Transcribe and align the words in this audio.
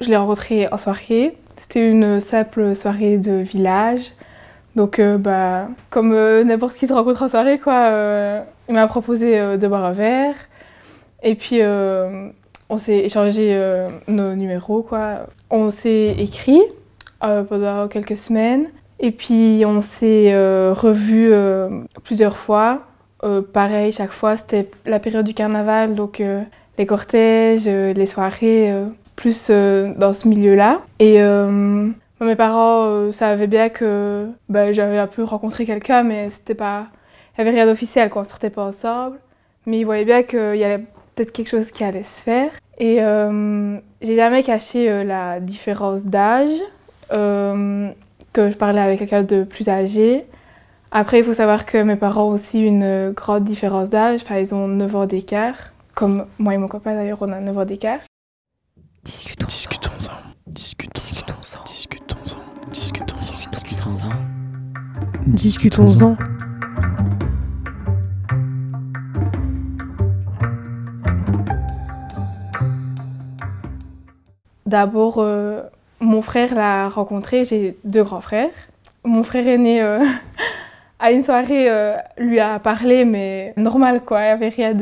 je 0.00 0.08
l'ai 0.08 0.16
rencontré 0.16 0.68
en 0.72 0.78
soirée. 0.78 1.36
C'était 1.56 1.88
une 1.88 2.20
simple 2.20 2.74
soirée 2.74 3.18
de 3.18 3.34
village. 3.34 4.12
Donc, 4.76 5.00
bah, 5.00 5.68
comme 5.90 6.14
n'importe 6.44 6.76
qui 6.76 6.86
se 6.86 6.92
rencontre 6.92 7.22
en 7.22 7.28
soirée, 7.28 7.58
quoi, 7.58 8.44
il 8.68 8.74
m'a 8.74 8.86
proposé 8.86 9.56
de 9.58 9.68
boire 9.68 9.84
un 9.84 9.92
verre. 9.92 10.34
Et 11.22 11.34
puis, 11.34 11.60
on 11.62 12.78
s'est 12.78 12.98
échangé 12.98 13.60
nos 14.08 14.34
numéros, 14.34 14.82
quoi. 14.82 15.26
On 15.50 15.70
s'est 15.70 16.14
écrit 16.18 16.62
pendant 17.20 17.88
quelques 17.88 18.16
semaines. 18.16 18.68
Et 19.00 19.10
puis, 19.10 19.64
on 19.66 19.82
s'est 19.82 20.32
revus 20.70 21.32
plusieurs 22.04 22.36
fois. 22.36 22.82
pareil, 23.52 23.92
chaque 23.92 24.12
fois, 24.12 24.36
c'était 24.36 24.70
la 24.86 25.00
période 25.00 25.26
du 25.26 25.34
carnaval, 25.34 25.94
donc 25.94 26.22
les 26.78 26.86
cortèges, 26.86 27.66
les 27.66 28.06
soirées 28.06 28.72
plus 29.20 29.48
euh, 29.50 29.92
dans 29.96 30.14
ce 30.14 30.26
milieu-là. 30.26 30.80
Et 30.98 31.22
euh, 31.22 31.90
mes 32.20 32.36
parents 32.36 32.84
euh, 32.84 33.12
savaient 33.12 33.46
bien 33.46 33.68
que 33.68 34.26
bah, 34.48 34.72
j'avais 34.72 34.98
un 34.98 35.06
peu 35.06 35.22
rencontré 35.22 35.66
quelqu'un, 35.66 36.02
mais 36.02 36.30
c'était 36.30 36.54
pas. 36.54 36.86
Il 37.36 37.44
n'y 37.44 37.48
avait 37.48 37.56
rien 37.58 37.66
d'officiel, 37.66 38.08
quoi. 38.08 38.22
On 38.22 38.24
sortait 38.24 38.50
pas 38.50 38.64
ensemble. 38.64 39.18
Mais 39.66 39.78
ils 39.78 39.84
voyaient 39.84 40.06
bien 40.06 40.22
qu'il 40.22 40.56
y 40.56 40.64
avait 40.64 40.82
peut-être 41.14 41.32
quelque 41.32 41.50
chose 41.50 41.70
qui 41.70 41.84
allait 41.84 42.02
se 42.02 42.20
faire. 42.20 42.50
Et 42.78 42.96
j'ai 44.00 44.16
jamais 44.16 44.42
caché 44.42 45.04
la 45.04 45.38
différence 45.38 46.04
d'âge, 46.04 46.58
que 47.10 48.50
je 48.50 48.56
parlais 48.56 48.80
avec 48.80 49.00
quelqu'un 49.00 49.22
de 49.22 49.44
plus 49.44 49.68
âgé. 49.68 50.24
Après, 50.90 51.18
il 51.18 51.24
faut 51.24 51.34
savoir 51.34 51.66
que 51.66 51.82
mes 51.82 51.96
parents 51.96 52.30
ont 52.30 52.32
aussi 52.32 52.62
une 52.62 53.12
grande 53.12 53.44
différence 53.44 53.90
d'âge. 53.90 54.22
Enfin, 54.24 54.38
ils 54.38 54.54
ont 54.54 54.66
9 54.66 54.96
ans 54.96 55.06
d'écart. 55.06 55.72
Comme 55.94 56.26
moi 56.38 56.54
et 56.54 56.58
mon 56.58 56.68
copain, 56.68 56.94
d'ailleurs, 56.94 57.18
on 57.20 57.30
a 57.32 57.40
9 57.40 57.58
ans 57.58 57.64
d'écart. 57.66 58.00
Discutons-en. 65.26 66.16
D'abord, 74.66 75.16
euh, 75.18 75.62
mon 76.00 76.22
frère 76.22 76.54
l'a 76.54 76.88
rencontré. 76.88 77.44
J'ai 77.44 77.76
deux 77.84 78.02
grands 78.02 78.20
frères. 78.20 78.50
Mon 79.04 79.22
frère 79.22 79.46
aîné 79.46 79.82
euh, 79.82 79.98
à 80.98 81.12
une 81.12 81.22
soirée, 81.22 81.70
euh, 81.70 81.96
lui 82.16 82.40
a 82.40 82.58
parlé, 82.58 83.04
mais 83.04 83.52
normal 83.56 84.00
quoi, 84.06 84.20
il 84.20 84.24
n'y 84.24 84.30
avait 84.30 84.48
rien 84.48 84.74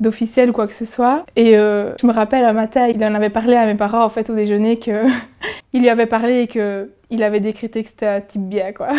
d'officiel 0.00 0.50
ou 0.50 0.52
quoi 0.52 0.66
que 0.66 0.74
ce 0.74 0.86
soit. 0.86 1.24
Et 1.36 1.54
je 1.54 2.06
me 2.06 2.12
rappelle 2.12 2.44
un 2.44 2.52
matin, 2.52 2.86
il 2.86 3.04
en 3.04 3.14
avait 3.14 3.30
parlé 3.30 3.56
à 3.56 3.66
mes 3.66 3.74
parents 3.74 4.04
en 4.04 4.08
fait 4.08 4.30
au 4.30 4.34
déjeuner 4.34 4.78
que 4.78 5.06
il 5.72 5.80
lui 5.82 5.88
avait 5.88 6.06
parlé 6.06 6.42
et 6.42 6.46
que 6.46 6.90
il 7.12 7.22
avait 7.22 7.40
décrété 7.40 7.84
que 7.84 7.90
c'était 7.90 8.06
un 8.06 8.20
type 8.20 8.48
bien 8.48 8.72
quoi. 8.72 8.88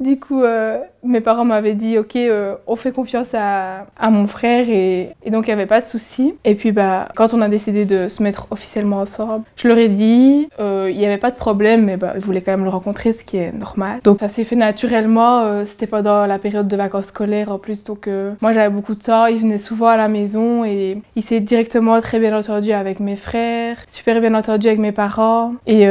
Du 0.00 0.18
coup, 0.18 0.42
euh, 0.42 0.80
mes 1.04 1.20
parents 1.20 1.44
m'avaient 1.44 1.74
dit, 1.74 1.98
ok, 1.98 2.16
euh, 2.16 2.54
on 2.66 2.76
fait 2.76 2.92
confiance 2.92 3.28
à, 3.34 3.86
mon 4.10 4.26
frère 4.26 4.68
et, 4.68 5.14
donc 5.30 5.46
il 5.46 5.50
n'y 5.50 5.52
avait 5.52 5.66
pas 5.66 5.80
de 5.80 5.86
souci. 5.86 6.34
Et 6.44 6.54
puis 6.54 6.72
bah, 6.72 7.08
quand 7.14 7.34
on 7.34 7.40
a 7.40 7.48
décidé 7.48 7.84
de 7.84 8.08
se 8.08 8.22
mettre 8.22 8.46
officiellement 8.50 8.98
ensemble, 8.98 9.44
je 9.56 9.68
leur 9.68 9.78
ai 9.78 9.88
dit, 9.88 10.48
euh, 10.60 10.90
il 10.90 10.98
n'y 10.98 11.06
avait 11.06 11.18
pas 11.18 11.30
de 11.30 11.36
problème, 11.36 11.84
mais 11.84 11.96
bah, 11.96 12.12
ils 12.16 12.20
voulaient 12.20 12.42
quand 12.42 12.52
même 12.52 12.64
le 12.64 12.70
rencontrer, 12.70 13.12
ce 13.12 13.24
qui 13.24 13.36
est 13.36 13.52
normal. 13.52 14.00
Donc 14.04 14.20
ça 14.20 14.28
s'est 14.28 14.44
fait 14.44 14.56
naturellement, 14.56 15.64
c'était 15.64 15.86
pendant 15.86 16.26
la 16.26 16.38
période 16.38 16.68
de 16.68 16.76
vacances 16.76 17.06
scolaires 17.06 17.50
en 17.50 17.58
plus, 17.58 17.84
donc 17.84 18.08
moi 18.40 18.52
j'avais 18.52 18.70
beaucoup 18.72 18.94
de 18.94 19.02
temps, 19.02 19.26
il 19.26 19.38
venait 19.38 19.58
souvent 19.58 19.88
à 19.88 19.96
la 19.96 20.08
maison 20.08 20.64
et 20.64 20.98
il 21.16 21.22
s'est 21.22 21.40
directement 21.40 22.00
très 22.00 22.18
bien 22.18 22.36
entendu 22.36 22.72
avec 22.72 23.00
mes 23.00 23.16
frères, 23.16 23.78
super 23.86 24.20
bien 24.20 24.34
entendu 24.34 24.68
avec 24.68 24.78
mes 24.78 24.92
parents. 24.92 25.54
Et 25.66 25.86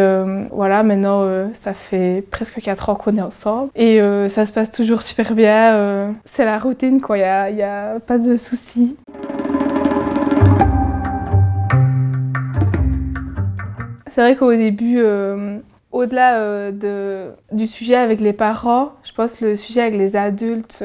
voilà, 0.52 0.84
maintenant 0.84 1.28
ça 1.54 1.74
fait 1.74 2.24
presque 2.30 2.62
4 2.62 2.90
ans 2.90 2.96
qu'on 2.96 3.18
est 3.18 3.22
ensemble. 3.22 3.72
Et 3.76 4.02
euh, 4.02 4.30
ça 4.30 4.46
se 4.46 4.54
passe 4.54 4.72
toujours 4.72 5.01
super 5.02 5.34
bien. 5.34 5.76
Euh, 5.76 6.12
c'est 6.26 6.46
la 6.46 6.60
routine, 6.60 7.02
quoi. 7.02 7.18
Il 7.18 7.56
n'y 7.56 7.62
a, 7.62 8.00
pas 8.00 8.18
de 8.18 8.38
soucis. 8.38 8.96
C'est 14.08 14.22
vrai 14.22 14.36
qu'au 14.36 14.54
début, 14.54 14.98
euh, 14.98 15.60
au-delà 15.92 16.72
de, 16.72 17.32
du 17.52 17.68
sujet 17.68 17.96
avec 17.96 18.20
les 18.20 18.34
parents, 18.34 18.94
je 19.04 19.12
pense 19.14 19.42
le 19.42 19.56
sujet 19.56 19.82
avec 19.82 19.96
les 19.96 20.16
adultes, 20.16 20.84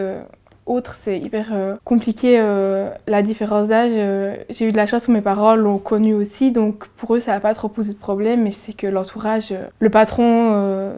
autre, 0.67 0.97
c'est 1.03 1.19
hyper 1.19 1.49
euh, 1.53 1.77
compliqué 1.85 2.37
euh, 2.39 2.91
la 3.07 3.23
différence 3.23 3.69
d'âge. 3.69 3.93
Euh, 3.95 4.35
j'ai 4.51 4.69
eu 4.69 4.73
de 4.73 4.77
la 4.77 4.87
chance 4.87 5.07
que 5.07 5.13
mes 5.13 5.21
parents 5.21 5.55
l'ont 5.55 5.79
connu 5.79 6.15
aussi, 6.15 6.51
donc 6.51 6.87
pour 6.97 7.15
eux 7.15 7.21
ça 7.21 7.33
n'a 7.33 7.41
pas 7.41 7.55
trop 7.55 7.69
posé 7.69 7.93
de 7.93 7.99
problème, 7.99 8.43
mais 8.43 8.51
c'est 8.51 8.73
que 8.73 8.87
l'entourage, 8.87 9.55
le 9.79 9.91
patron 9.91 10.27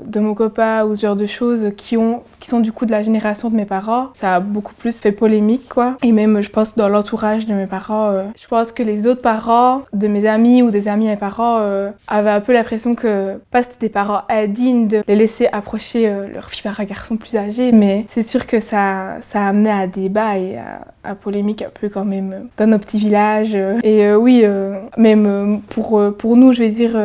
de 0.05 0.21
mon 0.21 0.35
copain 0.35 0.85
ou 0.85 0.97
ce 0.97 1.03
genre 1.03 1.17
de 1.17 1.27
choses 1.27 1.73
qui, 1.77 1.97
ont, 1.97 2.23
qui 2.41 2.49
sont 2.49 2.61
du 2.61 2.73
coup 2.73 2.87
de 2.87 2.91
la 2.91 3.03
génération 3.03 3.51
de 3.51 3.57
mes 3.57 3.65
parents, 3.65 4.09
ça 4.15 4.37
a 4.37 4.41
beaucoup 4.41 4.75
plus 4.75 4.97
fait 4.97 5.13
polémique 5.13 5.69
quoi. 5.69 5.97
Et 6.03 6.13
même 6.13 6.41
je 6.41 6.51
pense 6.51 6.77
dans 6.77 6.89
l'entourage 6.89 7.47
de 7.47 7.55
mes 7.55 7.67
parents, 7.67 8.13
je 8.37 8.47
pense 8.49 8.73
que 8.73 8.83
les 8.83 9.07
autres 9.07 9.23
parents 9.23 9.83
de 9.93 10.09
mes 10.09 10.27
amis 10.27 10.63
ou 10.63 10.71
des 10.71 10.89
amis 10.89 11.07
de 11.07 11.11
mes 11.11 11.17
parents 11.17 11.61
avaient 12.09 12.31
un 12.31 12.41
peu 12.41 12.53
l'impression 12.53 12.95
que 12.95 13.39
pas 13.51 13.63
c'était 13.63 13.87
des 13.87 13.89
parents 13.89 14.23
indignes 14.29 14.89
de 14.89 15.03
les 15.07 15.17
laisser 15.17 15.49
approcher 15.53 16.11
leur 16.33 16.51
fille 16.51 16.63
par 16.63 16.81
un 16.81 16.85
garçon 16.85 17.17
plus 17.17 17.37
âgé, 17.37 17.73
mais 17.73 18.07
c'est 18.11 18.23
sûr 18.23 18.47
que 18.47 18.61
ça, 18.61 19.17
ça 19.31 19.47
a 19.47 19.53
à 19.67 19.87
débat 19.87 20.39
et 20.39 20.57
à, 20.57 21.15
polémique 21.15 21.63
un 21.63 21.71
peu 21.71 21.89
quand 21.89 22.05
même 22.05 22.49
dans 22.59 22.67
nos 22.67 22.79
petits 22.79 22.99
villages. 22.99 23.55
Et 23.83 24.05
euh, 24.05 24.17
oui, 24.17 24.43
euh, 24.45 24.79
même 24.99 25.25
euh, 25.27 25.57
pour, 25.71 26.03
pour 26.19 26.37
nous, 26.37 26.53
je 26.53 26.61
vais 26.61 26.69
dire, 26.69 26.97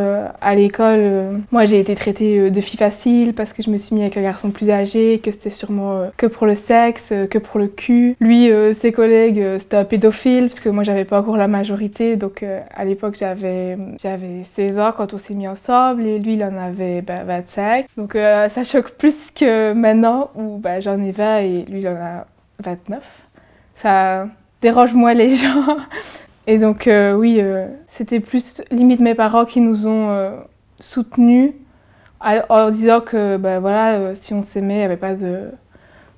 à 0.41 0.55
l'école, 0.55 1.41
moi 1.51 1.65
j'ai 1.65 1.79
été 1.79 1.95
traitée 1.95 2.51
de 2.51 2.61
fille 2.61 2.77
facile 2.77 3.33
parce 3.33 3.53
que 3.53 3.63
je 3.63 3.69
me 3.69 3.77
suis 3.77 3.95
mis 3.95 4.01
avec 4.01 4.17
un 4.17 4.21
garçon 4.21 4.51
plus 4.51 4.69
âgé, 4.69 5.19
que 5.23 5.31
c'était 5.31 5.49
sûrement 5.49 6.09
que 6.17 6.25
pour 6.25 6.45
le 6.45 6.55
sexe, 6.55 7.13
que 7.29 7.37
pour 7.37 7.59
le 7.59 7.67
cul. 7.67 8.15
Lui, 8.19 8.49
ses 8.79 8.91
collègues, 8.91 9.41
c'était 9.59 9.77
un 9.77 9.85
pédophile 9.85 10.49
parce 10.49 10.59
que 10.59 10.69
moi 10.69 10.83
j'avais 10.83 11.05
pas 11.05 11.19
encore 11.19 11.37
la 11.37 11.47
majorité, 11.47 12.17
donc 12.17 12.43
à 12.75 12.85
l'époque 12.85 13.15
j'avais 13.17 13.77
j'avais 14.01 14.43
16 14.43 14.79
ans 14.79 14.91
quand 14.95 15.13
on 15.13 15.17
s'est 15.17 15.33
mis 15.33 15.47
ensemble 15.47 16.05
et 16.05 16.19
lui 16.19 16.33
il 16.33 16.43
en 16.43 16.57
avait 16.57 17.01
25. 17.01 17.63
Ben, 17.63 17.85
donc 17.97 18.13
ça 18.13 18.63
choque 18.63 18.91
plus 18.91 19.31
que 19.31 19.73
maintenant 19.73 20.29
où 20.35 20.57
ben, 20.57 20.81
j'en 20.81 20.99
ai 21.01 21.11
20 21.11 21.37
et 21.39 21.65
lui 21.67 21.79
il 21.81 21.87
en 21.87 21.95
a 21.95 22.25
29. 22.59 23.03
Ça 23.75 24.27
dérange 24.61 24.93
moins 24.93 25.13
les 25.13 25.35
gens. 25.35 25.77
Et 26.47 26.57
donc 26.57 26.87
euh, 26.87 27.13
oui, 27.13 27.37
euh, 27.39 27.67
c'était 27.87 28.19
plus 28.19 28.61
limite 28.71 28.99
mes 28.99 29.15
parents 29.15 29.45
qui 29.45 29.61
nous 29.61 29.87
ont 29.87 30.09
euh, 30.09 30.31
soutenus 30.79 31.53
en 32.49 32.69
disant 32.69 33.01
que 33.01 33.35
ben, 33.35 33.59
voilà, 33.59 34.15
si 34.15 34.33
on 34.33 34.43
s'aimait, 34.43 34.75
il 34.75 34.77
n'y 34.77 34.83
avait 34.83 34.95
pas 34.95 35.13
de, 35.13 35.49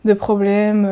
de 0.06 0.14
problème, 0.14 0.88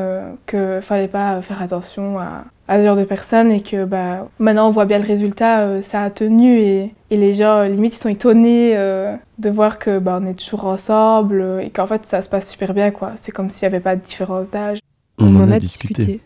qu'il 0.47 0.59
ne 0.59 0.81
fallait 0.81 1.07
pas 1.07 1.39
faire 1.43 1.61
attention 1.61 2.17
à, 2.17 2.45
à, 2.67 2.79
ce 2.79 2.85
genre 2.85 2.95
de 2.95 3.03
personnes 3.03 3.51
et 3.51 3.61
que 3.61 3.85
bah, 3.85 4.27
maintenant 4.39 4.69
on 4.69 4.71
voit 4.71 4.85
bien 4.85 4.97
le 4.97 5.05
résultat, 5.05 5.83
ça 5.83 6.01
a 6.01 6.09
tenu 6.09 6.57
et, 6.57 6.95
et, 7.11 7.17
les 7.17 7.35
gens 7.35 7.61
limite 7.61 7.93
ils 7.95 7.99
sont 7.99 8.09
étonnés 8.09 8.73
de 8.73 9.49
voir 9.51 9.77
que 9.77 9.99
bah, 9.99 10.17
on 10.19 10.25
est 10.25 10.33
toujours 10.33 10.65
ensemble 10.65 11.61
et 11.61 11.69
qu'en 11.69 11.85
fait 11.85 12.07
ça 12.07 12.23
se 12.23 12.29
passe 12.29 12.47
super 12.47 12.73
bien. 12.73 12.91
C'est 13.21 13.31
comme 13.31 13.51
s'il 13.51 13.69
n'y 13.69 13.75
avait 13.75 13.83
pas 13.83 13.95
de 13.95 14.01
différence 14.01 14.49
d'âge. 14.49 14.79
On, 15.17 15.35
en, 15.35 15.51
a, 15.51 15.59
discuté. 15.59 16.21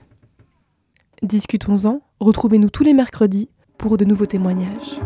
Discutons-en. 1.22 2.02
Retrouvez-nous 2.20 2.70
tous 2.70 2.84
les 2.84 2.94
mercredis 2.94 3.50
pour 3.78 3.98
de 3.98 4.06
nouveaux 4.06 4.26
témoignages. 4.26 5.00